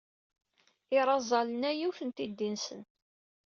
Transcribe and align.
Irazalen-a 0.95 1.71
yiwet 1.73 1.99
n 2.03 2.09
tiddi-nsen. 2.11 2.81